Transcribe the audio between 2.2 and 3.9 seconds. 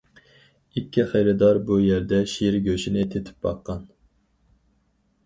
شىر گۆشىنى تېتىپ باققان.